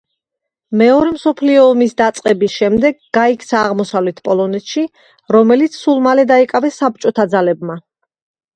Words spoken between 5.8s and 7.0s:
სულ მალე დაიკავეს